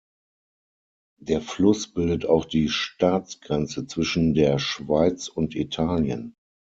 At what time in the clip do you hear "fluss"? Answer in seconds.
1.41-1.85